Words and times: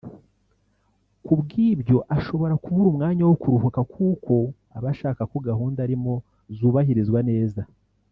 ku 1.25 1.33
bw’ibyo 1.39 1.97
ashobora 2.17 2.53
kubura 2.63 2.87
umwanya 2.91 3.23
wo 3.29 3.35
kuruhuka 3.41 3.79
kuko 3.93 4.33
aba 4.77 4.87
ashaka 4.93 5.21
ko 5.31 5.37
gahunda 5.47 5.79
arimo 5.85 6.13
zubahirizwa 6.57 7.19
neza 7.29 7.61